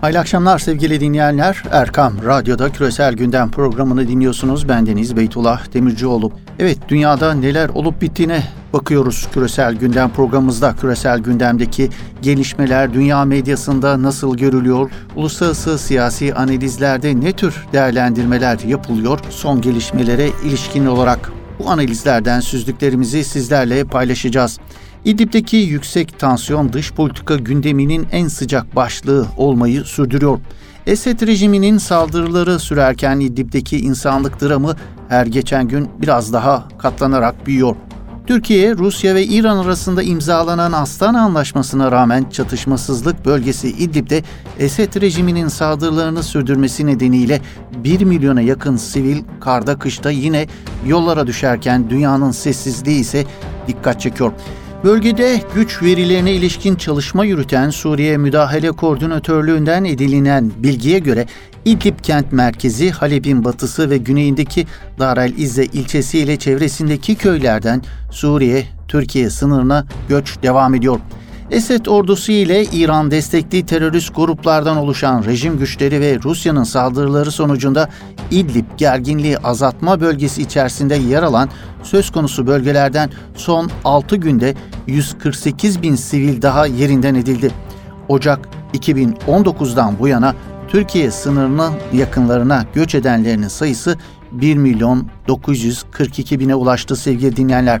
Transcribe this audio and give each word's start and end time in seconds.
Hayırlı 0.00 0.18
akşamlar 0.18 0.58
sevgili 0.58 1.00
dinleyenler. 1.00 1.62
Erkam 1.70 2.12
Radyo'da 2.24 2.72
Küresel 2.72 3.14
Gündem 3.14 3.50
programını 3.50 4.08
dinliyorsunuz. 4.08 4.68
Bendeniz 4.68 5.16
Beytullah 5.16 5.72
Demircioğlu. 5.74 6.32
Evet 6.58 6.78
dünyada 6.88 7.34
neler 7.34 7.68
olup 7.68 8.02
bittiğine 8.02 8.42
bakıyoruz 8.72 9.28
Küresel 9.34 9.74
Gündem 9.74 10.10
programımızda. 10.10 10.74
Küresel 10.80 11.18
gündemdeki 11.18 11.90
gelişmeler 12.22 12.94
dünya 12.94 13.24
medyasında 13.24 14.02
nasıl 14.02 14.36
görülüyor? 14.36 14.90
Uluslararası 15.16 15.78
siyasi 15.78 16.34
analizlerde 16.34 17.20
ne 17.20 17.32
tür 17.32 17.66
değerlendirmeler 17.72 18.58
yapılıyor? 18.58 19.18
Son 19.30 19.60
gelişmelere 19.60 20.28
ilişkin 20.44 20.86
olarak 20.86 21.32
bu 21.58 21.70
analizlerden 21.70 22.40
süzdüklerimizi 22.40 23.24
sizlerle 23.24 23.84
paylaşacağız. 23.84 24.58
İdlib'deki 25.06 25.56
yüksek 25.56 26.18
tansiyon 26.18 26.72
dış 26.72 26.92
politika 26.92 27.36
gündeminin 27.36 28.06
en 28.12 28.28
sıcak 28.28 28.76
başlığı 28.76 29.26
olmayı 29.36 29.84
sürdürüyor. 29.84 30.38
Esed 30.86 31.26
rejiminin 31.26 31.78
saldırıları 31.78 32.58
sürerken 32.58 33.20
İdlib'deki 33.20 33.78
insanlık 33.78 34.42
dramı 34.42 34.76
her 35.08 35.26
geçen 35.26 35.68
gün 35.68 35.88
biraz 35.98 36.32
daha 36.32 36.68
katlanarak 36.78 37.46
büyüyor. 37.46 37.76
Türkiye, 38.26 38.74
Rusya 38.74 39.14
ve 39.14 39.24
İran 39.24 39.56
arasında 39.56 40.02
imzalanan 40.02 40.72
Astana 40.72 41.22
Anlaşması'na 41.22 41.92
rağmen 41.92 42.24
çatışmasızlık 42.30 43.26
bölgesi 43.26 43.68
İdlib'de 43.68 44.22
Esed 44.58 45.00
rejiminin 45.00 45.48
saldırılarını 45.48 46.22
sürdürmesi 46.22 46.86
nedeniyle 46.86 47.40
1 47.84 48.00
milyona 48.00 48.40
yakın 48.40 48.76
sivil 48.76 49.22
karda 49.40 49.78
kışta 49.78 50.10
yine 50.10 50.46
yollara 50.86 51.26
düşerken 51.26 51.90
dünyanın 51.90 52.30
sessizliği 52.30 53.00
ise 53.00 53.24
dikkat 53.68 54.00
çekiyor. 54.00 54.32
Bölgede 54.84 55.40
güç 55.54 55.82
verilerine 55.82 56.32
ilişkin 56.32 56.74
çalışma 56.74 57.24
yürüten 57.24 57.70
Suriye 57.70 58.16
Müdahale 58.16 58.70
Koordinatörlüğü'nden 58.70 59.84
edinilen 59.84 60.52
bilgiye 60.58 60.98
göre 60.98 61.26
İdlib 61.64 61.98
kent 62.02 62.32
merkezi 62.32 62.90
Halep'in 62.90 63.44
batısı 63.44 63.90
ve 63.90 63.96
güneyindeki 63.96 64.66
Dar 64.98 65.16
el 65.16 65.32
İzze 65.38 65.64
ilçesi 65.64 66.18
ile 66.18 66.36
çevresindeki 66.36 67.14
köylerden 67.14 67.82
Suriye, 68.10 68.64
Türkiye 68.88 69.30
sınırına 69.30 69.86
göç 70.08 70.42
devam 70.42 70.74
ediyor. 70.74 71.00
Esed 71.50 71.86
ordusu 71.86 72.32
ile 72.32 72.64
İran 72.64 73.10
destekli 73.10 73.66
terörist 73.66 74.16
gruplardan 74.16 74.76
oluşan 74.76 75.24
rejim 75.24 75.58
güçleri 75.58 76.00
ve 76.00 76.18
Rusya'nın 76.24 76.64
saldırıları 76.64 77.30
sonucunda 77.30 77.88
İdlib 78.30 78.64
gerginliği 78.76 79.38
azaltma 79.38 80.00
bölgesi 80.00 80.42
içerisinde 80.42 80.94
yer 80.94 81.22
alan 81.22 81.48
söz 81.82 82.10
konusu 82.10 82.46
bölgelerden 82.46 83.10
son 83.34 83.70
6 83.84 84.16
günde 84.16 84.54
148 84.86 85.82
bin 85.82 85.94
sivil 85.94 86.42
daha 86.42 86.66
yerinden 86.66 87.14
edildi. 87.14 87.50
Ocak 88.08 88.48
2019'dan 88.74 89.98
bu 89.98 90.08
yana 90.08 90.34
Türkiye 90.68 91.10
sınırının 91.10 91.72
yakınlarına 91.92 92.64
göç 92.74 92.94
edenlerinin 92.94 93.48
sayısı 93.48 93.98
1 94.32 94.56
milyon 94.56 95.06
942 95.28 96.40
bine 96.40 96.54
ulaştı 96.54 96.96
sevgili 96.96 97.36
dinleyenler. 97.36 97.80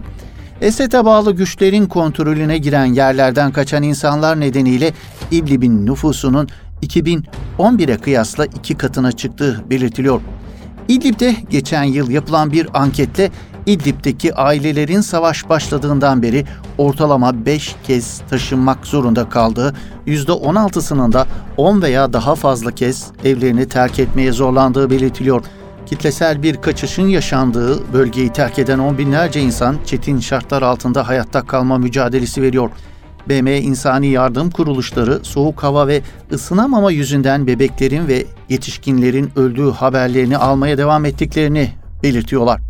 Esed'e 0.60 1.04
bağlı 1.04 1.32
güçlerin 1.32 1.86
kontrolüne 1.86 2.58
giren 2.58 2.84
yerlerden 2.84 3.52
kaçan 3.52 3.82
insanlar 3.82 4.40
nedeniyle 4.40 4.92
İdlib'in 5.30 5.86
nüfusunun 5.86 6.48
2011'e 6.82 7.96
kıyasla 7.96 8.46
iki 8.46 8.74
katına 8.74 9.12
çıktığı 9.12 9.64
belirtiliyor. 9.70 10.20
İdlib'de 10.88 11.36
geçen 11.50 11.82
yıl 11.82 12.10
yapılan 12.10 12.52
bir 12.52 12.68
anketle 12.74 13.30
İdlib'deki 13.66 14.34
ailelerin 14.34 15.00
savaş 15.00 15.48
başladığından 15.48 16.22
beri 16.22 16.44
ortalama 16.78 17.46
5 17.46 17.76
kez 17.86 18.20
taşınmak 18.30 18.86
zorunda 18.86 19.28
kaldığı, 19.28 19.74
%16'sının 20.06 21.12
da 21.12 21.26
10 21.56 21.82
veya 21.82 22.12
daha 22.12 22.34
fazla 22.34 22.70
kez 22.70 23.06
evlerini 23.24 23.68
terk 23.68 23.98
etmeye 23.98 24.32
zorlandığı 24.32 24.90
belirtiliyor. 24.90 25.44
Kitlesel 25.86 26.42
bir 26.42 26.56
kaçışın 26.56 27.08
yaşandığı 27.08 27.92
bölgeyi 27.92 28.32
terk 28.32 28.58
eden 28.58 28.78
on 28.78 28.98
binlerce 28.98 29.40
insan 29.40 29.76
çetin 29.86 30.20
şartlar 30.20 30.62
altında 30.62 31.08
hayatta 31.08 31.46
kalma 31.46 31.78
mücadelesi 31.78 32.42
veriyor. 32.42 32.70
BM 33.28 33.56
İnsani 33.56 34.06
Yardım 34.06 34.50
Kuruluşları 34.50 35.20
soğuk 35.22 35.62
hava 35.62 35.86
ve 35.86 36.02
ısınamama 36.32 36.90
yüzünden 36.90 37.46
bebeklerin 37.46 38.08
ve 38.08 38.24
yetişkinlerin 38.48 39.30
öldüğü 39.36 39.70
haberlerini 39.70 40.36
almaya 40.36 40.78
devam 40.78 41.04
ettiklerini 41.04 41.70
belirtiyorlar. 42.02 42.60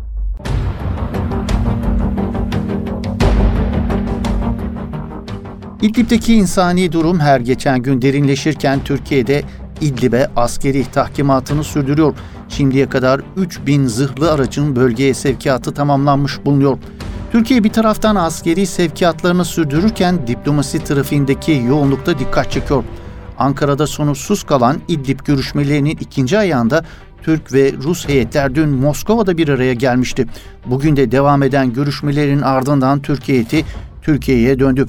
İdlib'deki 5.81 6.35
insani 6.35 6.91
durum 6.91 7.19
her 7.19 7.39
geçen 7.39 7.81
gün 7.81 8.01
derinleşirken 8.01 8.79
Türkiye'de 8.83 9.43
İdlib'e 9.81 10.27
askeri 10.35 10.85
tahkimatını 10.91 11.63
sürdürüyor. 11.63 12.13
Şimdiye 12.49 12.89
kadar 12.89 13.21
3000 13.35 13.87
zırhlı 13.87 14.31
aracın 14.31 14.75
bölgeye 14.75 15.13
sevkiyatı 15.13 15.73
tamamlanmış 15.73 16.45
bulunuyor. 16.45 16.77
Türkiye 17.31 17.63
bir 17.63 17.69
taraftan 17.69 18.15
askeri 18.15 18.65
sevkiyatlarını 18.65 19.45
sürdürürken 19.45 20.27
diplomasi 20.27 20.83
trafiğindeki 20.83 21.63
yoğunlukta 21.67 22.19
dikkat 22.19 22.51
çekiyor. 22.51 22.83
Ankara'da 23.39 23.87
sonuçsuz 23.87 24.43
kalan 24.43 24.77
İdlib 24.87 25.19
görüşmelerinin 25.25 25.97
ikinci 26.01 26.37
ayağında 26.37 26.83
Türk 27.23 27.53
ve 27.53 27.73
Rus 27.83 28.07
heyetler 28.07 28.55
dün 28.55 28.69
Moskova'da 28.69 29.37
bir 29.37 29.49
araya 29.49 29.73
gelmişti. 29.73 30.25
Bugün 30.65 30.95
de 30.95 31.11
devam 31.11 31.43
eden 31.43 31.73
görüşmelerin 31.73 32.41
ardından 32.41 33.01
Türkiye 33.01 33.37
heyeti 33.37 33.65
Türkiye'ye 34.01 34.59
döndü. 34.59 34.85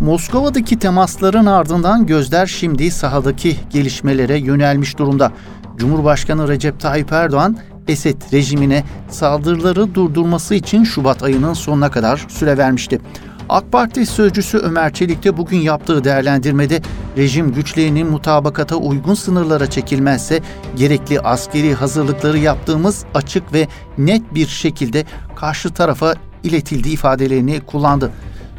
Moskova'daki 0.00 0.78
temasların 0.78 1.46
ardından 1.46 2.06
gözler 2.06 2.46
şimdi 2.46 2.90
sahadaki 2.90 3.56
gelişmelere 3.70 4.38
yönelmiş 4.38 4.98
durumda. 4.98 5.32
Cumhurbaşkanı 5.78 6.48
Recep 6.48 6.80
Tayyip 6.80 7.12
Erdoğan 7.12 7.58
Esed 7.88 8.22
rejimine 8.32 8.84
saldırıları 9.08 9.94
durdurması 9.94 10.54
için 10.54 10.84
Şubat 10.84 11.22
ayının 11.22 11.54
sonuna 11.54 11.90
kadar 11.90 12.26
süre 12.28 12.58
vermişti. 12.58 13.00
AK 13.48 13.72
Parti 13.72 14.06
sözcüsü 14.06 14.58
Ömer 14.58 14.92
Çelik 14.92 15.24
de 15.24 15.36
bugün 15.36 15.58
yaptığı 15.58 16.04
değerlendirmede 16.04 16.82
rejim 17.16 17.52
güçlerinin 17.52 18.10
mutabakata 18.10 18.76
uygun 18.76 19.14
sınırlara 19.14 19.70
çekilmezse 19.70 20.40
gerekli 20.76 21.20
askeri 21.20 21.74
hazırlıkları 21.74 22.38
yaptığımız 22.38 23.04
açık 23.14 23.52
ve 23.52 23.68
net 23.98 24.34
bir 24.34 24.46
şekilde 24.46 25.04
karşı 25.36 25.70
tarafa 25.70 26.14
iletildiği 26.42 26.94
ifadelerini 26.94 27.60
kullandı. 27.60 28.10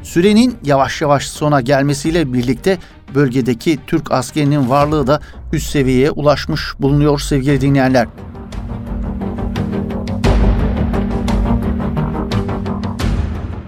Sürenin 0.04 0.58
yavaş 0.64 1.02
yavaş 1.02 1.28
sona 1.28 1.62
gelmesiyle 1.62 2.34
birlikte 2.34 2.78
bölgedeki 3.16 3.80
Türk 3.88 4.12
askerinin 4.12 4.70
varlığı 4.70 5.08
da 5.08 5.22
üst 5.54 5.72
seviyeye 5.72 6.12
ulaşmış 6.12 6.74
bulunuyor 6.80 7.20
sevgili 7.20 7.62
dinleyenler. 7.62 8.08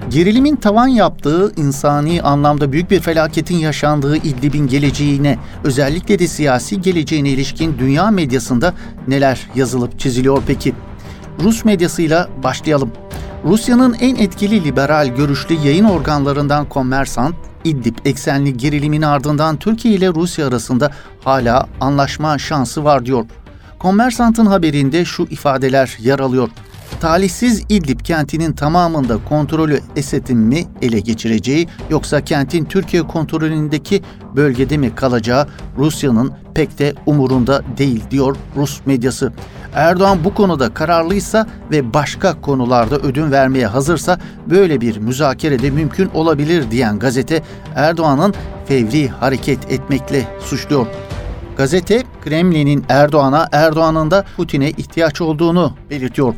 Gerilimin 0.10 0.56
tavan 0.56 0.88
yaptığı, 0.88 1.54
insani 1.56 2.22
anlamda 2.22 2.72
büyük 2.72 2.92
bir 2.92 3.00
felaketin 3.00 3.56
yaşandığı 3.56 4.18
İdlib'in 4.18 4.68
geleceğine, 4.68 5.38
özellikle 5.64 6.20
de 6.20 6.28
siyasi 6.28 6.82
geleceğine 6.82 7.30
ilişkin 7.30 7.80
dünya 7.80 8.12
medyasında 8.12 8.74
neler 9.08 9.40
yazılıp 9.56 10.00
çiziliyor 10.00 10.44
peki? 10.48 10.74
Rus 11.44 11.66
medyasıyla 11.66 12.30
başlayalım. 12.44 12.92
Rusya'nın 13.46 13.94
en 13.94 14.16
etkili 14.16 14.64
liberal 14.64 15.08
görüşlü 15.08 15.56
yayın 15.56 15.86
organlarından 15.86 16.70
Kommersant, 16.70 17.36
İdlib 17.64 17.96
eksenli 18.06 18.58
gerilimin 18.58 19.02
ardından 19.02 19.58
Türkiye 19.58 19.94
ile 19.94 20.10
Rusya 20.10 20.48
arasında 20.48 20.92
hala 21.24 21.68
anlaşma 21.80 22.38
şansı 22.38 22.84
var 22.84 23.06
diyor. 23.06 23.26
Kommersant'ın 23.80 24.46
haberinde 24.46 25.06
şu 25.06 25.24
ifadeler 25.24 25.98
yer 26.00 26.20
alıyor. 26.20 26.50
Talihsiz 27.00 27.64
İdlib 27.70 28.00
kentinin 28.00 28.54
tamamında 28.54 29.18
kontrolü 29.30 29.80
Esed'in 29.96 30.38
mi 30.38 30.64
ele 30.82 31.00
geçireceği 31.00 31.68
yoksa 31.90 32.24
kentin 32.24 32.66
Türkiye 32.66 33.04
kontrolündeki 33.04 34.02
bölgede 34.36 34.78
mi 34.78 34.96
kalacağı 34.96 35.48
Rusya'nın 35.78 36.34
pek 36.56 36.80
de 36.80 36.94
umurunda 37.06 37.62
değil 37.78 38.04
diyor 38.12 38.36
Rus 38.56 38.82
medyası. 38.86 39.34
Erdoğan 39.74 40.24
bu 40.24 40.34
konuda 40.34 40.74
kararlıysa 40.74 41.48
ve 41.72 41.94
başka 41.94 42.42
konularda 42.42 42.96
ödün 42.96 43.32
vermeye 43.32 43.68
hazırsa 43.68 44.20
böyle 44.50 44.82
bir 44.82 44.98
müzakere 44.98 45.62
de 45.62 45.70
mümkün 45.70 46.10
olabilir 46.14 46.72
diyen 46.72 47.00
gazete 47.00 47.44
Erdoğan'ın 47.76 48.34
fevri 48.66 49.08
hareket 49.08 49.72
etmekle 49.72 50.28
suçluyor. 50.40 50.88
Gazete 51.58 52.04
Kremlin'in 52.24 52.86
Erdoğan'a, 52.90 53.50
Erdoğan'ın 53.52 54.12
da 54.12 54.26
Putin'e 54.38 54.70
ihtiyaç 54.70 55.22
olduğunu 55.22 55.74
belirtiyor. 55.90 56.34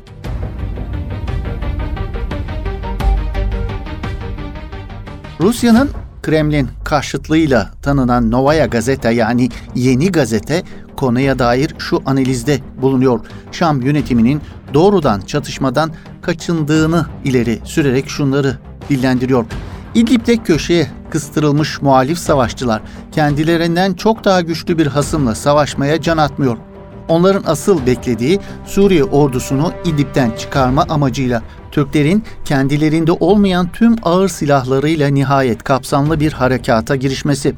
Rusya'nın 5.43 5.89
Kremlin 6.21 6.67
karşıtlığıyla 6.85 7.71
tanınan 7.81 8.31
Novaya 8.31 8.65
Gazete 8.65 9.09
yani 9.09 9.49
Yeni 9.75 10.11
Gazete 10.11 10.63
konuya 10.97 11.39
dair 11.39 11.75
şu 11.77 12.01
analizde 12.05 12.59
bulunuyor. 12.81 13.19
Şam 13.51 13.81
yönetiminin 13.81 14.41
doğrudan 14.73 15.21
çatışmadan 15.21 15.91
kaçındığını 16.21 17.05
ileri 17.23 17.59
sürerek 17.63 18.09
şunları 18.09 18.57
dillendiriyor. 18.89 19.45
İdlib'de 19.95 20.37
köşeye 20.37 20.87
kıstırılmış 21.09 21.81
muhalif 21.81 22.17
savaşçılar 22.17 22.81
kendilerinden 23.11 23.93
çok 23.93 24.23
daha 24.23 24.41
güçlü 24.41 24.77
bir 24.77 24.87
hasımla 24.87 25.35
savaşmaya 25.35 26.01
can 26.01 26.17
atmıyor. 26.17 26.57
Onların 27.07 27.43
asıl 27.47 27.85
beklediği 27.85 28.39
Suriye 28.65 29.03
ordusunu 29.03 29.73
İdlib'den 29.85 30.31
çıkarma 30.31 30.85
amacıyla 30.89 31.41
Türklerin 31.73 32.23
kendilerinde 32.45 33.11
olmayan 33.11 33.71
tüm 33.71 33.95
ağır 34.03 34.27
silahlarıyla 34.27 35.07
nihayet 35.07 35.63
kapsamlı 35.63 36.19
bir 36.19 36.33
harekata 36.33 36.95
girişmesi. 36.95 37.55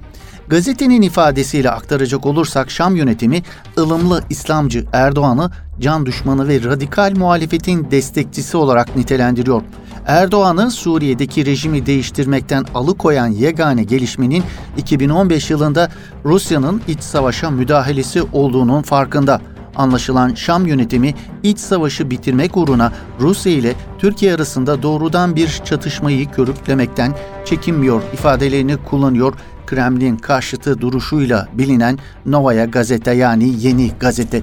Gazetenin 0.48 1.02
ifadesiyle 1.02 1.72
aktaracak 1.72 2.26
olursak 2.26 2.72
Şam 2.72 2.96
yönetimi 2.96 3.42
ılımlı 3.78 4.24
İslamcı 4.30 4.86
Erdoğan'ı 4.94 5.52
can 5.80 6.06
düşmanı 6.06 6.48
ve 6.48 6.64
radikal 6.64 7.14
muhalefetin 7.18 7.92
destekçisi 7.92 8.58
olarak 8.58 8.96
nitelendiriyor. 8.96 9.62
Erdoğan'ı 10.08 10.72
Suriye'deki 10.72 11.46
rejimi 11.46 11.86
değiştirmekten 11.86 12.66
alıkoyan 12.76 13.28
yegane 13.28 13.84
gelişmenin 13.84 14.44
2015 14.78 15.50
yılında 15.50 15.92
Rusya'nın 16.26 16.82
iç 16.88 17.00
savaşa 17.00 17.50
müdahalesi 17.50 18.22
olduğunun 18.34 18.82
farkında. 18.82 19.42
Anlaşılan 19.76 20.34
Şam 20.34 20.68
yönetimi 20.68 21.14
iç 21.44 21.60
savaşı 21.60 22.10
bitirmek 22.10 22.58
uğruna 22.58 22.92
Rusya 23.20 23.52
ile 23.52 23.74
Türkiye 24.00 24.36
arasında 24.36 24.84
doğrudan 24.84 25.36
bir 25.36 25.48
çatışmayı 25.48 26.32
körüklemekten 26.32 27.14
çekinmiyor 27.46 28.02
ifadelerini 28.14 28.78
kullanıyor. 28.78 29.34
Kremlin 29.66 30.18
karşıtı 30.18 30.82
duruşuyla 30.82 31.48
bilinen 31.54 32.00
Novaya 32.26 32.66
Gazete 32.66 33.12
yani 33.12 33.54
Yeni 33.60 33.92
Gazete. 34.00 34.42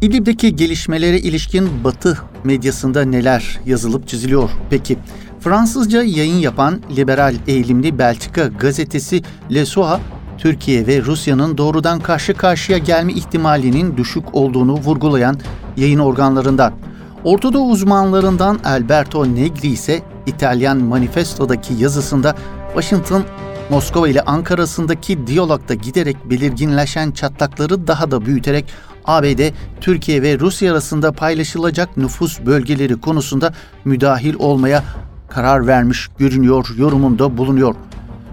İdlib'deki 0.00 0.56
gelişmelere 0.56 1.18
ilişkin 1.18 1.84
Batı 1.84 2.18
medyasında 2.44 3.04
neler 3.04 3.60
yazılıp 3.66 4.08
çiziliyor 4.08 4.50
peki? 4.70 4.98
Fransızca 5.40 6.02
yayın 6.02 6.38
yapan 6.38 6.80
liberal 6.96 7.34
eğilimli 7.46 7.98
Belçika 7.98 8.46
gazetesi 8.46 9.22
Le 9.54 9.66
Soir, 9.66 10.00
Türkiye 10.38 10.86
ve 10.86 11.02
Rusya'nın 11.02 11.58
doğrudan 11.58 12.00
karşı 12.00 12.34
karşıya 12.34 12.78
gelme 12.78 13.12
ihtimalinin 13.12 13.96
düşük 13.96 14.34
olduğunu 14.34 14.74
vurgulayan 14.74 15.38
yayın 15.76 15.98
organlarından. 15.98 16.72
Ortadoğu 17.24 17.70
uzmanlarından 17.70 18.60
Alberto 18.64 19.34
Negri 19.34 19.68
ise 19.68 20.02
İtalyan 20.26 20.76
Manifesto'daki 20.76 21.74
yazısında 21.74 22.36
Washington 22.66 23.24
Moskova 23.70 24.08
ile 24.08 24.22
Ankara 24.22 24.60
arasındaki 24.60 25.26
diyalogda 25.26 25.74
giderek 25.74 26.16
belirginleşen 26.30 27.10
çatlakları 27.10 27.86
daha 27.86 28.10
da 28.10 28.26
büyüterek 28.26 28.64
ABD, 29.04 29.40
Türkiye 29.80 30.22
ve 30.22 30.38
Rusya 30.38 30.72
arasında 30.72 31.12
paylaşılacak 31.12 31.96
nüfus 31.96 32.40
bölgeleri 32.40 33.00
konusunda 33.00 33.52
müdahil 33.84 34.34
olmaya 34.38 34.84
karar 35.30 35.66
vermiş 35.66 36.08
görünüyor 36.18 36.74
yorumunda 36.78 37.36
bulunuyor. 37.36 37.74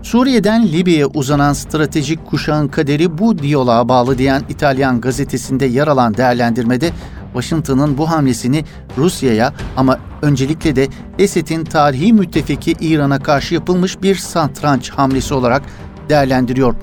Suriye'den 0.04 0.68
Libya'ya 0.68 1.08
uzanan 1.08 1.54
stratejik 1.54 2.26
kuşağın 2.26 2.68
kaderi 2.68 3.18
bu 3.18 3.38
diyaloğa 3.40 3.90
bağlı 3.90 4.18
diyen 4.18 4.42
İtalyan 4.50 5.02
gazetesinde 5.02 5.66
yer 5.66 5.88
alan 5.88 6.18
değerlendirmede 6.18 6.92
Washington'ın 7.34 7.98
bu 7.98 8.10
hamlesini 8.10 8.66
Rusya'ya 8.98 9.54
ama 9.78 10.00
öncelikle 10.22 10.76
de 10.76 10.88
Esed'in 11.20 11.64
tarihi 11.64 12.14
müttefiki 12.14 12.72
İran'a 12.72 13.20
karşı 13.20 13.54
yapılmış 13.54 14.02
bir 14.02 14.16
satranç 14.16 14.90
hamlesi 14.90 15.34
olarak 15.34 15.62
değerlendiriyor. 16.10 16.76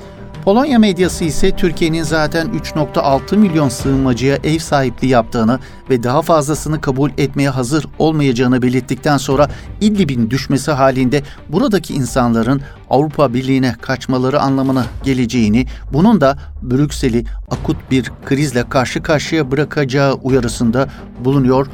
Polonya 0.44 0.78
medyası 0.78 1.24
ise 1.24 1.50
Türkiye'nin 1.50 2.02
zaten 2.02 2.46
3.6 2.48 3.36
milyon 3.36 3.68
sığınmacıya 3.68 4.38
ev 4.44 4.58
sahipliği 4.58 5.08
yaptığını 5.08 5.58
ve 5.90 6.02
daha 6.02 6.22
fazlasını 6.22 6.80
kabul 6.80 7.10
etmeye 7.18 7.48
hazır 7.48 7.86
olmayacağını 7.98 8.62
belirttikten 8.62 9.16
sonra 9.16 9.48
İdlib'in 9.80 10.30
düşmesi 10.30 10.70
halinde 10.70 11.22
buradaki 11.48 11.94
insanların 11.94 12.60
Avrupa 12.90 13.34
Birliği'ne 13.34 13.74
kaçmaları 13.80 14.40
anlamına 14.40 14.86
geleceğini, 15.04 15.66
bunun 15.92 16.20
da 16.20 16.38
Brüksel'i 16.62 17.24
akut 17.50 17.76
bir 17.90 18.12
krizle 18.24 18.68
karşı 18.68 19.02
karşıya 19.02 19.50
bırakacağı 19.50 20.14
uyarısında 20.14 20.88
bulunuyor. 21.24 21.66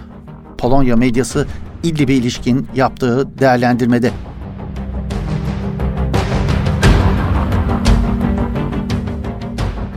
Polonya 0.58 0.96
medyası 0.96 1.46
İdlib'e 1.82 2.14
ilişkin 2.14 2.68
yaptığı 2.74 3.38
değerlendirmede. 3.38 4.10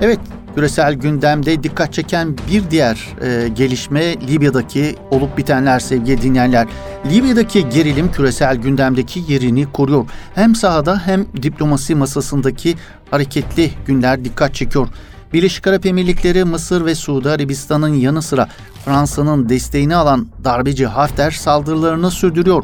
Evet, 0.03 0.19
küresel 0.55 0.93
gündemde 0.93 1.63
dikkat 1.63 1.93
çeken 1.93 2.37
bir 2.51 2.71
diğer 2.71 3.07
e, 3.21 3.47
gelişme 3.47 4.21
Libya'daki 4.21 4.95
olup 5.11 5.37
bitenler 5.37 5.79
sevgili 5.79 6.21
dinleyenler. 6.21 6.67
Libya'daki 7.11 7.69
gerilim 7.69 8.11
küresel 8.11 8.55
gündemdeki 8.55 9.23
yerini 9.27 9.71
koruyor. 9.71 10.05
Hem 10.35 10.55
sahada 10.55 11.01
hem 11.05 11.25
diplomasi 11.43 11.95
masasındaki 11.95 12.75
hareketli 13.11 13.71
günler 13.85 14.25
dikkat 14.25 14.55
çekiyor. 14.55 14.87
Birleşik 15.33 15.67
Arap 15.67 15.85
Emirlikleri, 15.85 16.43
Mısır 16.43 16.85
ve 16.85 16.95
Suudi 16.95 17.29
Arabistan'ın 17.29 17.93
yanı 17.93 18.21
sıra 18.21 18.49
Fransa'nın 18.85 19.49
desteğini 19.49 19.95
alan 19.95 20.27
darbeci 20.43 20.85
Hafter 20.85 21.31
saldırılarını 21.31 22.11
sürdürüyor. 22.11 22.63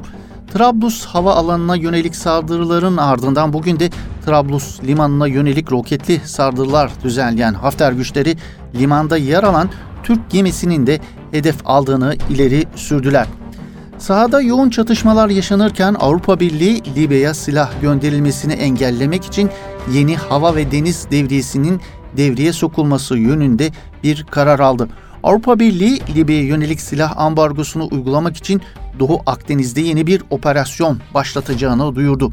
Trablus 0.54 1.06
hava 1.06 1.34
alanına 1.34 1.75
yönelik 1.75 2.16
saldırıların 2.16 2.98
ardından 2.98 3.54
bugün 3.54 3.80
de 3.80 3.90
Trablus 4.25 4.84
limanına 4.84 5.28
yönelik 5.28 5.72
roketli 5.72 6.22
saldırılar 6.25 6.92
düzenleyen 7.04 7.54
Hafter 7.54 7.92
güçleri 7.92 8.36
limanda 8.75 9.18
yer 9.18 9.44
alan 9.44 9.69
Türk 10.04 10.30
gemisinin 10.30 10.88
de 10.88 11.00
hedef 11.31 11.56
aldığını 11.66 12.16
ileri 12.30 12.66
sürdüler. 12.75 13.28
Sahada 13.98 14.42
yoğun 14.42 14.69
çatışmalar 14.69 15.30
yaşanırken 15.30 15.96
Avrupa 16.00 16.40
Birliği 16.40 16.96
Libya'ya 16.96 17.34
silah 17.34 17.81
gönderilmesini 17.81 18.54
engellemek 18.54 19.25
için 19.25 19.50
yeni 19.92 20.18
hava 20.18 20.56
ve 20.56 20.72
deniz 20.72 21.07
devriyesinin 21.12 21.81
devreye 22.18 22.54
sokulması 22.54 23.18
yönünde 23.18 23.69
bir 24.04 24.24
karar 24.24 24.60
aldı. 24.60 24.90
Avrupa 25.24 25.60
Birliği 25.60 26.00
Libya'ya 26.16 26.44
yönelik 26.44 26.81
silah 26.81 27.18
ambargosunu 27.18 27.88
uygulamak 27.92 28.38
için 28.38 28.62
Doğu 29.00 29.21
Akdeniz'de 29.25 29.81
yeni 29.81 30.07
bir 30.07 30.21
operasyon 30.30 31.00
başlatacağını 31.13 31.95
duyurdu. 31.95 32.31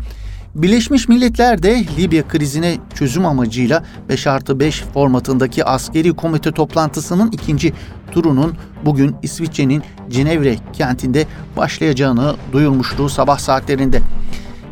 Birleşmiş 0.54 1.08
Milletler 1.08 1.62
de 1.62 1.84
Libya 1.98 2.28
krizine 2.28 2.76
çözüm 2.94 3.26
amacıyla 3.26 3.84
5 4.08 4.26
artı 4.26 4.60
5 4.60 4.82
formatındaki 4.82 5.64
askeri 5.64 6.12
komite 6.12 6.52
toplantısının 6.52 7.30
ikinci 7.30 7.72
turunun 8.12 8.54
bugün 8.84 9.16
İsviçre'nin 9.22 9.82
Cenevre 10.10 10.56
kentinde 10.72 11.26
başlayacağını 11.56 12.34
duyurmuştu 12.52 13.08
sabah 13.08 13.38
saatlerinde. 13.38 14.00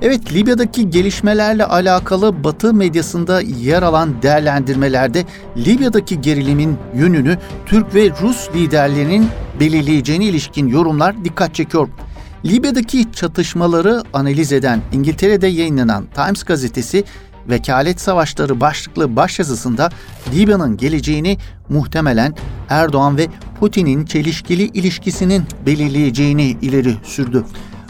Evet 0.03 0.33
Libya'daki 0.33 0.91
gelişmelerle 0.91 1.65
alakalı 1.65 2.45
Batı 2.45 2.75
medyasında 2.75 3.41
yer 3.41 3.83
alan 3.83 4.23
değerlendirmelerde 4.23 5.25
Libya'daki 5.57 6.21
gerilimin 6.21 6.79
yönünü 6.95 7.39
Türk 7.67 7.95
ve 7.95 8.11
Rus 8.23 8.49
liderlerinin 8.55 9.29
belirleyeceğine 9.61 10.25
ilişkin 10.25 10.69
yorumlar 10.69 11.25
dikkat 11.25 11.55
çekiyor. 11.55 11.89
Libya'daki 12.45 13.13
çatışmaları 13.13 14.03
analiz 14.13 14.53
eden 14.53 14.81
İngiltere'de 14.93 15.47
yayınlanan 15.47 16.07
Times 16.15 16.43
gazetesi 16.45 17.05
Vekalet 17.49 18.01
Savaşları 18.01 18.61
başlıklı 18.61 19.17
başyazısında 19.17 19.91
Libya'nın 20.35 20.77
geleceğini 20.77 21.39
muhtemelen 21.69 22.35
Erdoğan 22.69 23.19
ve 23.19 23.27
Putin'in 23.61 24.05
çelişkili 24.05 24.63
ilişkisinin 24.63 25.45
belirleyeceğini 25.67 26.57
ileri 26.63 26.95
sürdü. 27.05 27.45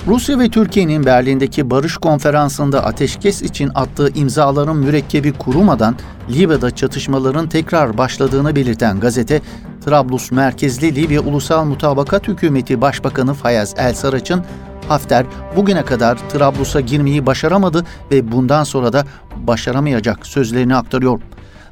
Rusya 0.06 0.38
ve 0.38 0.48
Türkiye'nin 0.48 1.06
Berlin'deki 1.06 1.70
barış 1.70 1.96
konferansında 1.96 2.84
ateşkes 2.84 3.42
için 3.42 3.70
attığı 3.74 4.08
imzaların 4.14 4.76
mürekkebi 4.76 5.32
kurumadan 5.32 5.96
Libya'da 6.30 6.70
çatışmaların 6.70 7.48
tekrar 7.48 7.98
başladığını 7.98 8.56
belirten 8.56 9.00
gazete, 9.00 9.42
Trablus 9.84 10.30
merkezli 10.30 10.94
Libya 10.94 11.20
Ulusal 11.20 11.64
Mutabakat 11.64 12.28
Hükümeti 12.28 12.80
Başbakanı 12.80 13.34
Fayez 13.34 13.74
El 13.76 13.94
Saraç'ın 13.94 14.44
Hafter 14.88 15.26
bugüne 15.56 15.84
kadar 15.84 16.16
Trablus'a 16.28 16.80
girmeyi 16.80 17.26
başaramadı 17.26 17.84
ve 18.10 18.32
bundan 18.32 18.64
sonra 18.64 18.92
da 18.92 19.04
başaramayacak 19.36 20.26
sözlerini 20.26 20.76
aktarıyor. 20.76 21.20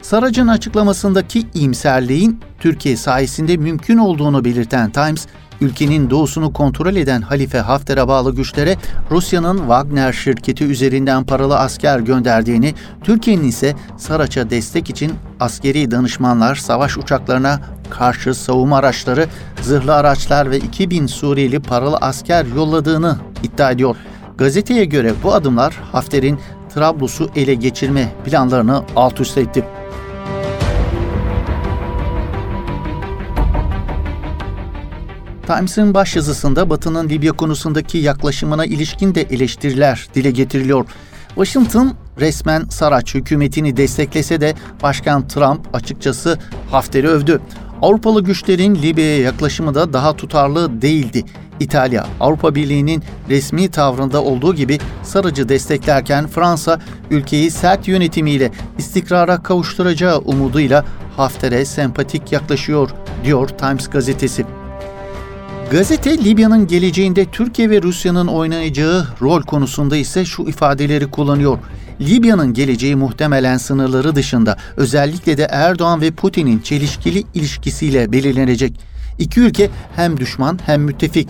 Sarac'ın 0.02 0.48
açıklamasındaki 0.48 1.46
imserliğin 1.54 2.40
Türkiye 2.60 2.96
sayesinde 2.96 3.56
mümkün 3.56 3.96
olduğunu 3.98 4.44
belirten 4.44 4.90
Times, 4.90 5.26
ülkenin 5.62 6.10
doğusunu 6.10 6.52
kontrol 6.52 6.96
eden 6.96 7.22
Halife 7.22 7.58
Hafter'e 7.58 8.08
bağlı 8.08 8.34
güçlere 8.34 8.76
Rusya'nın 9.10 9.58
Wagner 9.58 10.12
şirketi 10.12 10.64
üzerinden 10.64 11.24
paralı 11.24 11.58
asker 11.58 12.00
gönderdiğini, 12.00 12.74
Türkiye'nin 13.04 13.48
ise 13.48 13.74
Saraç'a 13.96 14.50
destek 14.50 14.90
için 14.90 15.12
askeri 15.40 15.90
danışmanlar, 15.90 16.54
savaş 16.54 16.98
uçaklarına 16.98 17.60
karşı 17.90 18.34
savunma 18.34 18.76
araçları, 18.76 19.26
zırhlı 19.62 19.94
araçlar 19.94 20.50
ve 20.50 20.58
2000 20.58 21.06
Suriyeli 21.06 21.60
paralı 21.60 21.96
asker 21.96 22.46
yolladığını 22.56 23.16
iddia 23.42 23.70
ediyor. 23.70 23.96
Gazeteye 24.38 24.84
göre 24.84 25.12
bu 25.22 25.34
adımlar 25.34 25.74
Hafter'in 25.92 26.38
Trablus'u 26.74 27.30
ele 27.36 27.54
geçirme 27.54 28.12
planlarını 28.24 28.82
alt 28.96 29.20
üst 29.20 29.38
etti. 29.38 29.64
Times'ın 35.56 35.94
başyazısında 35.94 36.70
Batı'nın 36.70 37.08
Libya 37.08 37.32
konusundaki 37.32 37.98
yaklaşımına 37.98 38.64
ilişkin 38.64 39.14
de 39.14 39.22
eleştiriler 39.22 40.08
dile 40.14 40.30
getiriliyor. 40.30 40.86
Washington 41.28 41.94
resmen 42.20 42.64
Saraç 42.64 43.14
hükümetini 43.14 43.76
desteklese 43.76 44.40
de 44.40 44.54
Başkan 44.82 45.28
Trump 45.28 45.74
açıkçası 45.74 46.38
Hafter'i 46.70 47.08
övdü. 47.08 47.40
Avrupalı 47.82 48.24
güçlerin 48.24 48.74
Libya'ya 48.74 49.18
yaklaşımı 49.18 49.74
da 49.74 49.92
daha 49.92 50.16
tutarlı 50.16 50.82
değildi. 50.82 51.24
İtalya, 51.60 52.06
Avrupa 52.20 52.54
Birliği'nin 52.54 53.02
resmi 53.28 53.70
tavrında 53.70 54.22
olduğu 54.22 54.54
gibi 54.54 54.78
Sarıcı 55.02 55.48
desteklerken 55.48 56.26
Fransa 56.26 56.80
ülkeyi 57.10 57.50
sert 57.50 57.88
yönetimiyle 57.88 58.50
istikrara 58.78 59.42
kavuşturacağı 59.42 60.18
umuduyla 60.18 60.84
Hafter'e 61.16 61.64
sempatik 61.64 62.32
yaklaşıyor, 62.32 62.90
diyor 63.24 63.48
Times 63.48 63.88
gazetesi. 63.88 64.44
Gazete 65.72 66.24
Libya'nın 66.24 66.66
geleceğinde 66.66 67.24
Türkiye 67.24 67.70
ve 67.70 67.82
Rusya'nın 67.82 68.26
oynayacağı 68.26 69.06
rol 69.22 69.42
konusunda 69.42 69.96
ise 69.96 70.24
şu 70.24 70.42
ifadeleri 70.42 71.10
kullanıyor. 71.10 71.58
Libya'nın 72.00 72.54
geleceği 72.54 72.96
muhtemelen 72.96 73.56
sınırları 73.56 74.14
dışında 74.14 74.56
özellikle 74.76 75.36
de 75.36 75.42
Erdoğan 75.50 76.00
ve 76.00 76.10
Putin'in 76.10 76.58
çelişkili 76.60 77.24
ilişkisiyle 77.34 78.12
belirlenecek. 78.12 78.80
İki 79.18 79.40
ülke 79.40 79.70
hem 79.96 80.16
düşman 80.16 80.58
hem 80.66 80.82
müttefik. 80.82 81.28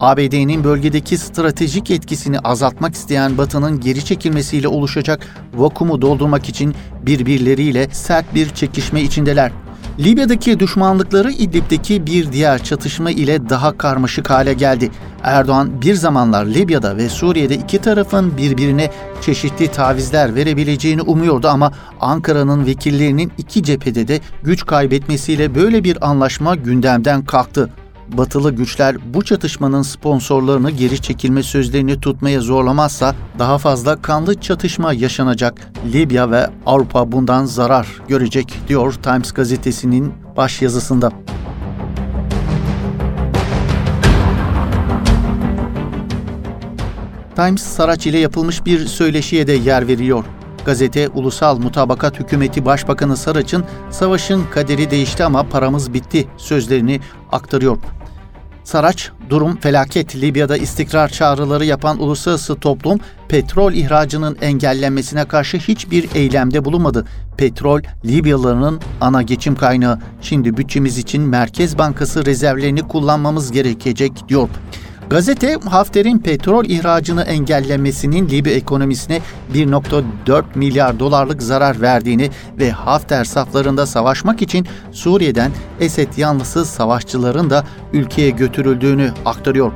ABD'nin 0.00 0.64
bölgedeki 0.64 1.18
stratejik 1.18 1.90
etkisini 1.90 2.38
azaltmak 2.38 2.94
isteyen 2.94 3.38
Batı'nın 3.38 3.80
geri 3.80 4.04
çekilmesiyle 4.04 4.68
oluşacak 4.68 5.26
vakumu 5.54 6.02
doldurmak 6.02 6.48
için 6.48 6.74
birbirleriyle 7.02 7.88
sert 7.92 8.34
bir 8.34 8.50
çekişme 8.50 9.02
içindeler. 9.02 9.52
Libya'daki 9.98 10.60
düşmanlıkları 10.60 11.30
İdlib'deki 11.30 12.06
bir 12.06 12.32
diğer 12.32 12.64
çatışma 12.64 13.10
ile 13.10 13.48
daha 13.48 13.78
karmaşık 13.78 14.30
hale 14.30 14.52
geldi. 14.52 14.90
Erdoğan 15.22 15.82
bir 15.82 15.94
zamanlar 15.94 16.46
Libya'da 16.46 16.96
ve 16.96 17.08
Suriye'de 17.08 17.54
iki 17.54 17.78
tarafın 17.78 18.36
birbirine 18.36 18.90
çeşitli 19.22 19.68
tavizler 19.68 20.34
verebileceğini 20.34 21.02
umuyordu 21.02 21.48
ama 21.48 21.72
Ankara'nın 22.00 22.66
vekillerinin 22.66 23.32
iki 23.38 23.62
cephede 23.62 24.08
de 24.08 24.20
güç 24.42 24.66
kaybetmesiyle 24.66 25.54
böyle 25.54 25.84
bir 25.84 26.08
anlaşma 26.10 26.54
gündemden 26.54 27.24
kalktı. 27.24 27.70
Batılı 28.12 28.52
güçler 28.52 28.96
bu 29.14 29.24
çatışmanın 29.24 29.82
sponsorlarını 29.82 30.70
geri 30.70 31.00
çekilme 31.00 31.42
sözlerini 31.42 32.00
tutmaya 32.00 32.40
zorlamazsa 32.40 33.14
daha 33.38 33.58
fazla 33.58 34.02
kanlı 34.02 34.40
çatışma 34.40 34.92
yaşanacak. 34.92 35.72
Libya 35.92 36.30
ve 36.30 36.46
Avrupa 36.66 37.12
bundan 37.12 37.44
zarar 37.44 37.88
görecek 38.08 38.58
diyor 38.68 38.92
Times 38.92 39.32
gazetesinin 39.32 40.12
baş 40.36 40.62
yazısında. 40.62 41.12
Times 47.36 47.62
Saraç 47.62 48.06
ile 48.06 48.18
yapılmış 48.18 48.66
bir 48.66 48.86
söyleşiye 48.86 49.46
de 49.46 49.52
yer 49.52 49.88
veriyor. 49.88 50.24
Gazete 50.64 51.08
Ulusal 51.08 51.58
Mutabakat 51.58 52.20
Hükümeti 52.20 52.64
Başbakanı 52.64 53.16
Saraç'ın 53.16 53.64
savaşın 53.90 54.44
kaderi 54.50 54.90
değişti 54.90 55.24
ama 55.24 55.42
paramız 55.42 55.94
bitti 55.94 56.28
sözlerini 56.36 57.00
aktarıyor. 57.32 57.78
Saraç, 58.64 59.10
durum 59.30 59.56
felaket. 59.56 60.16
Libya'da 60.16 60.56
istikrar 60.56 61.08
çağrıları 61.08 61.64
yapan 61.64 62.02
uluslararası 62.02 62.54
toplum 62.54 63.00
petrol 63.28 63.72
ihracının 63.72 64.36
engellenmesine 64.40 65.24
karşı 65.24 65.56
hiçbir 65.56 66.08
eylemde 66.14 66.64
bulunmadı. 66.64 67.06
Petrol 67.36 67.80
Libyalıların 68.04 68.80
ana 69.00 69.22
geçim 69.22 69.54
kaynağı. 69.54 69.98
Şimdi 70.22 70.56
bütçemiz 70.56 70.98
için 70.98 71.22
Merkez 71.22 71.78
Bankası 71.78 72.26
rezervlerini 72.26 72.82
kullanmamız 72.82 73.52
gerekecek 73.52 74.28
diyor. 74.28 74.48
Gazete 75.10 75.54
Hafter'in 75.54 76.18
petrol 76.18 76.64
ihracını 76.64 77.22
engellemesinin 77.22 78.28
Libya 78.28 78.52
ekonomisine 78.52 79.20
1.4 79.54 80.44
milyar 80.54 80.98
dolarlık 80.98 81.42
zarar 81.42 81.80
verdiğini 81.80 82.30
ve 82.58 82.70
Hafter 82.70 83.24
saflarında 83.24 83.86
savaşmak 83.86 84.42
için 84.42 84.66
Suriye'den 84.92 85.50
Esed 85.80 86.16
yanlısı 86.16 86.64
savaşçıların 86.64 87.50
da 87.50 87.64
ülkeye 87.92 88.30
götürüldüğünü 88.30 89.12
aktarıyor. 89.24 89.72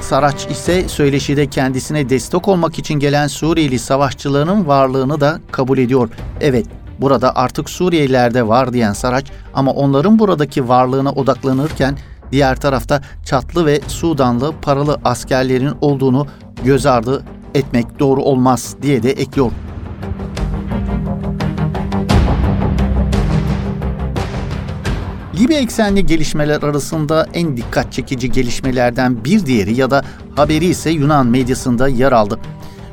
Saraç 0.00 0.46
ise 0.50 0.88
söyleşide 0.88 1.46
kendisine 1.46 2.08
destek 2.08 2.48
olmak 2.48 2.78
için 2.78 2.94
gelen 2.94 3.26
Suriyeli 3.26 3.78
savaşçıların 3.78 4.66
varlığını 4.66 5.20
da 5.20 5.40
kabul 5.50 5.78
ediyor. 5.78 6.08
Evet, 6.40 6.66
burada 6.98 7.36
artık 7.36 7.70
Suriyeliler 7.70 8.34
de 8.34 8.48
var 8.48 8.72
diyen 8.72 8.92
Saraç 8.92 9.26
ama 9.54 9.72
onların 9.72 10.18
buradaki 10.18 10.68
varlığına 10.68 11.12
odaklanırken 11.12 11.96
diğer 12.32 12.56
tarafta 12.56 13.00
Çatlı 13.24 13.66
ve 13.66 13.80
Sudanlı 13.88 14.52
paralı 14.62 15.00
askerlerin 15.04 15.72
olduğunu 15.80 16.26
göz 16.64 16.86
ardı 16.86 17.24
etmek 17.54 17.98
doğru 17.98 18.22
olmaz 18.22 18.76
diye 18.82 19.02
de 19.02 19.10
ekliyor. 19.10 19.50
Libya 25.38 25.58
eksenli 25.58 26.06
gelişmeler 26.06 26.62
arasında 26.62 27.26
en 27.34 27.56
dikkat 27.56 27.92
çekici 27.92 28.32
gelişmelerden 28.32 29.24
bir 29.24 29.46
diğeri 29.46 29.74
ya 29.80 29.90
da 29.90 30.02
haberi 30.36 30.64
ise 30.64 30.90
Yunan 30.90 31.26
medyasında 31.26 31.88
yer 31.88 32.12
aldı. 32.12 32.38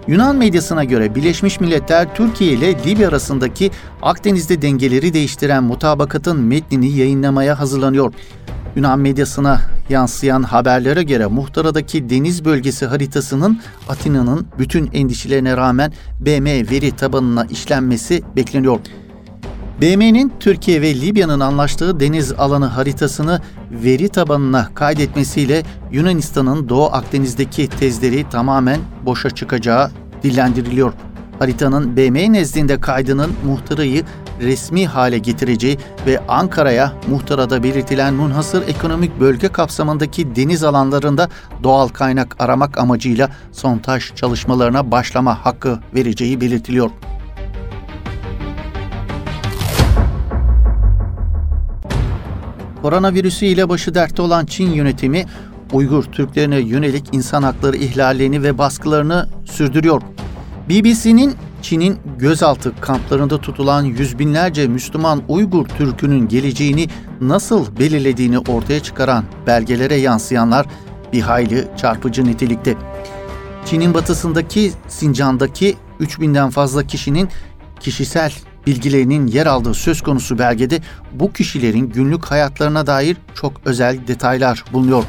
Yunan 0.07 0.35
medyasına 0.35 0.83
göre 0.83 1.15
Birleşmiş 1.15 1.59
Milletler 1.59 2.15
Türkiye 2.15 2.51
ile 2.51 2.83
Libya 2.85 3.09
arasındaki 3.09 3.71
Akdeniz'de 4.01 4.61
dengeleri 4.61 5.13
değiştiren 5.13 5.63
mutabakatın 5.63 6.41
metnini 6.41 6.89
yayınlamaya 6.89 7.59
hazırlanıyor. 7.59 8.13
Yunan 8.75 8.99
medyasına 8.99 9.61
yansıyan 9.89 10.43
haberlere 10.43 11.03
göre 11.03 11.25
muhtaradaki 11.25 12.09
deniz 12.09 12.45
bölgesi 12.45 12.85
haritasının 12.85 13.59
Atina'nın 13.89 14.47
bütün 14.59 14.89
endişelerine 14.93 15.57
rağmen 15.57 15.93
BM 16.19 16.45
veri 16.45 16.91
tabanına 16.91 17.45
işlenmesi 17.45 18.23
bekleniyor. 18.35 18.79
BM'nin 19.81 20.33
Türkiye 20.39 20.81
ve 20.81 21.01
Libya'nın 21.01 21.39
anlaştığı 21.39 21.99
deniz 21.99 22.31
alanı 22.31 22.65
haritasını 22.65 23.41
veri 23.71 24.09
tabanına 24.09 24.69
kaydetmesiyle 24.73 25.63
Yunanistan'ın 25.91 26.69
Doğu 26.69 26.85
Akdeniz'deki 26.85 27.67
tezleri 27.67 28.29
tamamen 28.29 28.79
boşa 29.05 29.29
çıkacağı 29.29 29.91
dillendiriliyor. 30.23 30.93
Haritanın 31.39 31.97
BM 31.97 32.33
nezdinde 32.33 32.81
kaydının 32.81 33.31
muhtarayı 33.45 34.03
resmi 34.39 34.87
hale 34.87 35.17
getireceği 35.17 35.77
ve 36.05 36.19
Ankara'ya 36.27 36.93
muhtarada 37.07 37.63
belirtilen 37.63 38.13
munhasır 38.13 38.67
ekonomik 38.67 39.19
bölge 39.19 39.47
kapsamındaki 39.47 40.35
deniz 40.35 40.63
alanlarında 40.63 41.29
doğal 41.63 41.87
kaynak 41.87 42.35
aramak 42.39 42.77
amacıyla 42.77 43.29
sontaj 43.51 44.15
çalışmalarına 44.15 44.91
başlama 44.91 45.45
hakkı 45.45 45.79
vereceği 45.95 46.41
belirtiliyor. 46.41 46.89
Koronavirüsü 52.81 53.45
ile 53.45 53.69
başı 53.69 53.93
dertte 53.93 54.21
olan 54.21 54.45
Çin 54.45 54.71
yönetimi 54.71 55.25
Uygur 55.73 56.03
Türklerine 56.03 56.59
yönelik 56.59 57.05
insan 57.11 57.43
hakları 57.43 57.77
ihlallerini 57.77 58.43
ve 58.43 58.57
baskılarını 58.57 59.27
sürdürüyor. 59.45 60.01
BBC'nin 60.69 61.35
Çin'in 61.61 61.97
gözaltı 62.17 62.73
kamplarında 62.81 63.41
tutulan 63.41 63.83
yüz 63.83 64.19
binlerce 64.19 64.67
Müslüman 64.67 65.23
Uygur 65.27 65.65
Türk'ünün 65.65 66.27
geleceğini 66.27 66.87
nasıl 67.21 67.79
belirlediğini 67.79 68.39
ortaya 68.39 68.79
çıkaran 68.79 69.23
belgelere 69.47 69.95
yansıyanlar 69.95 70.65
bir 71.13 71.21
hayli 71.21 71.67
çarpıcı 71.77 72.25
nitelikte. 72.25 72.75
Çin'in 73.65 73.93
batısındaki 73.93 74.71
Sincan'daki 74.87 75.77
3000'den 75.99 76.49
fazla 76.49 76.87
kişinin 76.87 77.29
kişisel 77.79 78.33
bilgilerinin 78.67 79.27
yer 79.27 79.45
aldığı 79.45 79.73
söz 79.73 80.01
konusu 80.01 80.39
belgede 80.39 80.79
bu 81.13 81.33
kişilerin 81.33 81.89
günlük 81.89 82.25
hayatlarına 82.25 82.87
dair 82.87 83.17
çok 83.35 83.53
özel 83.65 84.07
detaylar 84.07 84.63
bulunuyor. 84.73 85.03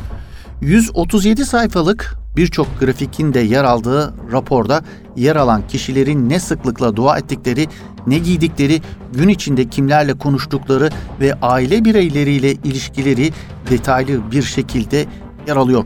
137 0.61 1.45
sayfalık 1.45 2.20
birçok 2.37 2.81
grafikin 2.81 3.35
de 3.35 3.41
yer 3.41 3.65
aldığı 3.65 4.15
raporda 4.33 4.83
yer 5.17 5.37
alan 5.37 5.63
kişilerin 5.69 6.29
ne 6.29 6.41
sıklıkla 6.41 6.97
dua 6.97 7.19
ettikleri, 7.19 7.69
ne 8.07 8.19
giydikleri, 8.19 8.81
gün 9.13 9.29
içinde 9.29 9.69
kimlerle 9.69 10.15
konuştukları 10.19 10.91
ve 11.21 11.35
aile 11.43 11.85
bireyleriyle 11.85 12.53
ilişkileri 12.53 13.33
detaylı 13.71 14.33
bir 14.33 14.43
şekilde 14.43 15.07
yer 15.47 15.57
alıyor. 15.57 15.85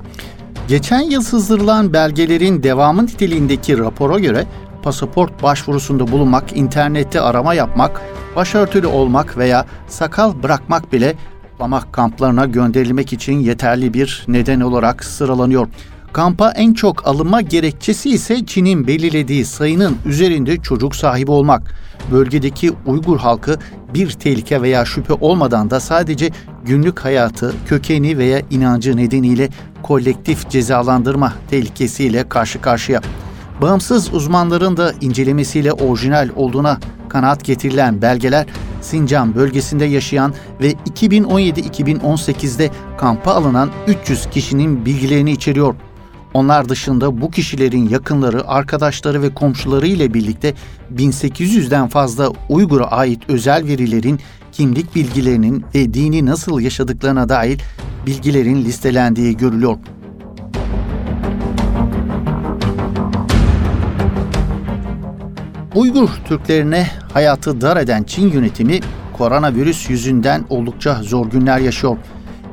Geçen 0.69 1.01
yıl 1.01 1.23
sızdırılan 1.23 1.93
belgelerin 1.93 2.63
devamı 2.63 3.03
niteliğindeki 3.03 3.79
rapora 3.79 4.19
göre 4.19 4.47
pasaport 4.83 5.43
başvurusunda 5.43 6.13
bulunmak, 6.13 6.57
internette 6.57 7.21
arama 7.21 7.55
yapmak, 7.55 8.01
başörtülü 8.37 8.87
olmak 8.87 9.39
veya 9.39 9.67
sakal 9.89 10.43
bırakmak 10.43 10.93
bile 10.93 11.15
Lamak 11.61 11.93
kamplarına 11.93 12.45
gönderilmek 12.45 13.13
için 13.13 13.33
yeterli 13.39 13.95
bir 13.95 14.25
neden 14.29 14.61
olarak 14.61 15.05
sıralanıyor. 15.05 15.69
Kampa 16.14 16.50
en 16.50 16.73
çok 16.73 17.06
alınma 17.06 17.40
gerekçesi 17.40 18.11
ise 18.11 18.47
Çin'in 18.47 18.87
belirlediği 18.87 19.44
sayının 19.44 19.97
üzerinde 20.06 20.56
çocuk 20.56 20.97
sahibi 20.97 21.30
olmak. 21.30 21.75
Bölgedeki 22.12 22.73
Uygur 22.87 23.18
halkı 23.18 23.59
bir 23.94 24.11
tehlike 24.11 24.62
veya 24.62 24.85
şüphe 24.85 25.12
olmadan 25.12 25.71
da 25.71 25.80
sadece 25.80 26.30
günlük 26.64 27.00
hayatı, 27.00 27.54
kökeni 27.66 28.18
veya 28.18 28.42
inancı 28.50 28.97
nedeniyle 28.97 29.49
kolektif 29.83 30.50
cezalandırma 30.50 31.33
tehlikesiyle 31.50 32.28
karşı 32.28 32.61
karşıya. 32.61 33.00
Bağımsız 33.62 34.14
uzmanların 34.14 34.76
da 34.76 34.92
incelemesiyle 35.00 35.73
orijinal 35.73 36.28
olduğuna 36.37 36.78
kanaat 37.09 37.44
getirilen 37.44 38.02
belgeler 38.02 38.47
Sincan 38.80 39.35
bölgesinde 39.35 39.85
yaşayan 39.85 40.35
ve 40.61 40.73
2017-2018'de 40.73 42.71
kampa 42.99 43.33
alınan 43.33 43.71
300 43.87 44.26
kişinin 44.30 44.87
bilgilerini 44.87 45.30
içeriyor. 45.30 45.75
Onlar 46.35 46.69
dışında 46.69 47.21
bu 47.21 47.31
kişilerin 47.31 47.88
yakınları, 47.88 48.49
arkadaşları 48.49 49.23
ve 49.23 49.35
komşuları 49.35 49.87
ile 49.87 50.14
birlikte 50.14 50.55
1800'den 50.95 51.88
fazla 51.88 52.33
Uygur'a 52.49 52.87
ait 52.87 53.23
özel 53.29 53.67
verilerin 53.67 54.21
kimlik 54.53 54.95
bilgilerinin 54.95 55.64
ve 55.75 55.95
dini 55.95 56.26
nasıl 56.26 56.61
yaşadıklarına 56.61 57.29
dair 57.29 57.61
bilgilerin 58.07 58.64
listelendiği 58.64 59.37
görülüyor. 59.37 59.76
Uygur 65.75 66.09
Türklerine 66.29 66.87
hayatı 67.12 67.61
dar 67.61 67.76
eden 67.76 68.03
Çin 68.03 68.33
yönetimi 68.33 68.81
koronavirüs 69.12 69.91
yüzünden 69.91 70.45
oldukça 70.49 71.03
zor 71.03 71.26
günler 71.31 71.59
yaşıyor. 71.59 71.97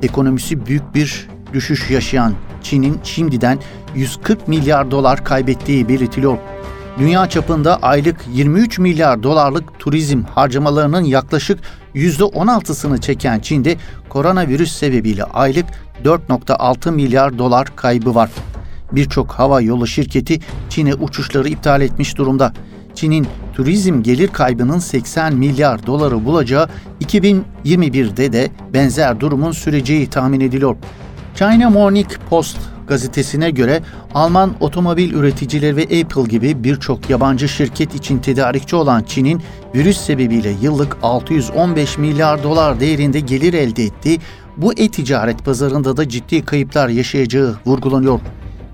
Ekonomisi 0.04 0.66
büyük 0.66 0.96
bir 0.96 1.28
düşüş 1.54 1.90
yaşayan 1.90 2.34
Çin'in 2.64 3.00
şimdiden 3.04 3.60
140 3.96 4.48
milyar 4.48 4.92
dolar 4.92 5.24
kaybettiği 5.24 5.90
belirtiliyor. 5.90 6.38
Dünya 7.00 7.30
çapında 7.30 7.76
aylık 7.82 8.26
23 8.34 8.80
milyar 8.80 9.24
dolarlık 9.24 9.80
turizm 9.80 10.24
harcamalarının 10.24 11.04
yaklaşık 11.04 11.60
%16'sını 11.96 13.02
çeken 13.02 13.40
Çin'de 13.40 13.78
koronavirüs 14.10 14.72
sebebiyle 14.72 15.24
aylık 15.24 15.66
4.6 16.04 16.92
milyar 16.92 17.38
dolar 17.38 17.76
kaybı 17.76 18.16
var. 18.16 18.30
Birçok 18.92 19.32
hava 19.32 19.62
yolu 19.62 19.88
şirketi 19.88 20.40
Çin'e 20.70 20.96
uçuşları 20.96 21.50
iptal 21.50 21.82
etmiş 21.82 22.18
durumda. 22.18 22.54
Çin'in 22.96 23.28
turizm 23.54 24.04
gelir 24.04 24.28
kaybının 24.28 24.80
80 24.80 25.36
milyar 25.36 25.86
doları 25.86 26.26
bulacağı 26.26 26.70
2021'de 27.02 28.34
de 28.34 28.52
benzer 28.74 29.20
durumun 29.20 29.52
süreceği 29.52 30.10
tahmin 30.10 30.40
ediliyor. 30.40 30.76
China 31.36 31.70
Morning 31.70 32.08
Post 32.30 32.58
gazetesine 32.88 33.52
göre 33.52 33.82
Alman 34.14 34.56
otomobil 34.60 35.14
üreticileri 35.14 35.76
ve 35.76 35.84
Apple 35.84 36.24
gibi 36.24 36.64
birçok 36.64 37.10
yabancı 37.10 37.50
şirket 37.50 37.96
için 37.96 38.20
tedarikçi 38.20 38.76
olan 38.76 39.04
Çin'in 39.04 39.42
virüs 39.76 39.98
sebebiyle 39.98 40.54
yıllık 40.62 40.98
615 41.04 41.98
milyar 41.98 42.44
dolar 42.44 42.80
değerinde 42.80 43.20
gelir 43.20 43.54
elde 43.54 43.84
ettiği 43.84 44.20
bu 44.58 44.74
e-ticaret 44.74 45.46
pazarında 45.46 45.98
da 45.98 46.10
ciddi 46.10 46.46
kayıplar 46.46 46.90
yaşayacağı 46.90 47.56
vurgulanıyor. 47.66 48.20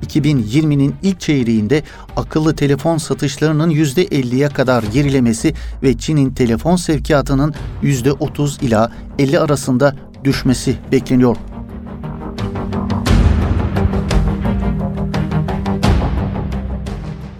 2020'nin 0.08 0.96
ilk 1.04 1.20
çeyreğinde 1.20 1.84
akıllı 2.16 2.56
telefon 2.56 2.98
satışlarının 2.98 3.72
%50'ye 3.72 4.50
kadar 4.50 4.84
gerilemesi 4.84 5.54
ve 5.84 5.98
Çin'in 5.98 6.34
telefon 6.34 6.76
sevkiyatının 6.76 7.54
%30 7.84 8.66
ila 8.66 8.92
50 9.20 9.40
arasında 9.40 9.96
düşmesi 10.24 10.76
bekleniyor. 10.92 11.38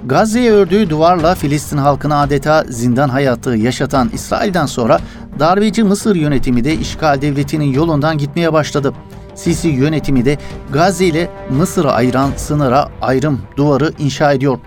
Gazze'ye 0.08 0.52
ördüğü 0.52 0.90
duvarla 0.90 1.36
Filistin 1.36 1.78
halkına 1.78 2.22
adeta 2.22 2.64
zindan 2.70 3.10
hayatı 3.10 3.50
yaşatan 3.50 4.10
İsrail'den 4.14 4.66
sonra 4.66 5.00
darbeci 5.40 5.84
Mısır 5.84 6.16
yönetimi 6.16 6.64
de 6.64 6.74
işgal 6.74 7.22
devletinin 7.22 7.74
yolundan 7.74 8.18
gitmeye 8.18 8.54
başladı. 8.54 8.94
Sisi 9.36 9.68
yönetimi 9.68 10.26
de 10.26 10.38
Gazze 10.74 11.06
ile 11.06 11.30
Mısır'ı 11.50 11.92
ayıran 11.92 12.32
sınıra 12.36 12.90
ayrım 13.02 13.42
duvarı 13.58 13.94
inşa 14.00 14.34
ediyor. 14.34 14.58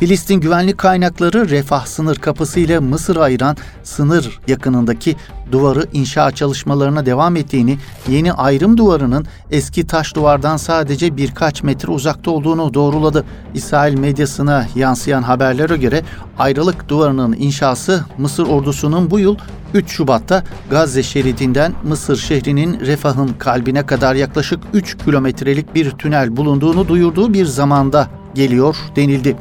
Filistin 0.00 0.34
güvenlik 0.34 0.78
kaynakları 0.78 1.50
refah 1.50 1.86
sınır 1.86 2.16
kapısı 2.16 2.60
ile 2.60 2.78
Mısır'ı 2.78 3.22
ayıran 3.22 3.56
sınır 3.82 4.40
yakınındaki 4.48 5.16
duvarı 5.52 5.86
inşa 5.92 6.30
çalışmalarına 6.30 7.06
devam 7.06 7.36
ettiğini, 7.36 7.78
yeni 8.08 8.32
ayrım 8.32 8.76
duvarının 8.76 9.26
eski 9.50 9.86
taş 9.86 10.14
duvardan 10.14 10.56
sadece 10.56 11.16
birkaç 11.16 11.62
metre 11.62 11.92
uzakta 11.92 12.30
olduğunu 12.30 12.74
doğruladı. 12.74 13.24
İsrail 13.54 13.98
medyasına 13.98 14.66
yansıyan 14.74 15.22
haberlere 15.22 15.76
göre 15.76 16.02
ayrılık 16.38 16.88
duvarının 16.88 17.36
inşası 17.38 18.04
Mısır 18.18 18.46
ordusunun 18.46 19.10
bu 19.10 19.18
yıl 19.18 19.36
3 19.74 19.90
Şubat'ta 19.90 20.44
Gazze 20.70 21.02
şeridinden 21.02 21.72
Mısır 21.84 22.16
şehrinin 22.16 22.80
refahın 22.80 23.28
kalbine 23.38 23.86
kadar 23.86 24.14
yaklaşık 24.14 24.60
3 24.72 24.98
kilometrelik 24.98 25.74
bir 25.74 25.90
tünel 25.90 26.36
bulunduğunu 26.36 26.88
duyurduğu 26.88 27.34
bir 27.34 27.46
zamanda 27.46 28.08
geliyor 28.36 28.76
denildi. 28.96 29.36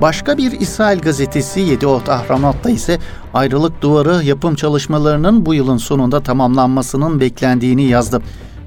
Başka 0.00 0.38
bir 0.38 0.60
İsrail 0.60 0.98
gazetesi 0.98 1.60
Yediot 1.60 2.08
Ahramat'ta 2.08 2.70
ise 2.70 2.98
ayrılık 3.34 3.82
duvarı 3.82 4.24
yapım 4.24 4.54
çalışmalarının 4.54 5.46
bu 5.46 5.54
yılın 5.54 5.76
sonunda 5.76 6.22
tamamlanmasının 6.22 7.20
beklendiğini 7.20 7.84
yazdı. 7.84 8.22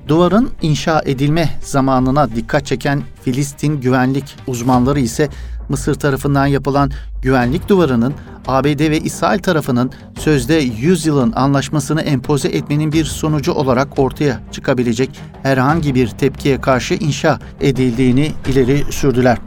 Duvarın 0.08 0.50
inşa 0.62 1.02
edilme 1.06 1.50
zamanına 1.62 2.36
dikkat 2.36 2.66
çeken 2.66 3.02
Filistin 3.24 3.82
güvenlik 3.82 4.36
uzmanları 4.48 5.00
ise 5.00 5.30
Mısır 5.70 5.96
tarafından 5.96 6.46
yapılan 6.46 6.92
güvenlik 7.22 7.70
duvarının 7.70 8.14
ABD 8.48 8.80
ve 8.90 9.00
İsrail 9.00 9.40
tarafının 9.40 9.92
sözde 10.20 10.54
100 10.54 11.06
yılın 11.06 11.32
anlaşmasını 11.32 12.02
empoze 12.02 12.48
etmenin 12.48 12.92
bir 12.92 13.06
sonucu 13.06 13.52
olarak 13.52 14.00
ortaya 14.00 14.40
çıkabilecek 14.52 15.20
herhangi 15.44 15.96
bir 15.96 16.08
tepkiye 16.08 16.62
karşı 16.62 16.94
inşa 16.94 17.40
edildiğini 17.62 18.32
ileri 18.48 18.84
sürdüler. 18.92 19.38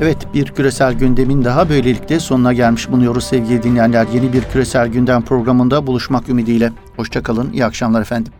Evet 0.00 0.34
bir 0.34 0.46
küresel 0.46 0.92
gündemin 0.92 1.44
daha 1.44 1.68
böylelikle 1.68 2.20
sonuna 2.20 2.52
gelmiş 2.52 2.90
bulunuyoruz 2.90 3.24
sevgili 3.24 3.62
dinleyenler. 3.62 4.06
Yeni 4.14 4.32
bir 4.32 4.42
küresel 4.42 4.88
gündem 4.88 5.22
programında 5.22 5.86
buluşmak 5.86 6.28
ümidiyle. 6.28 6.72
Hoşçakalın, 6.96 7.52
iyi 7.52 7.64
akşamlar 7.64 8.00
efendim. 8.00 8.32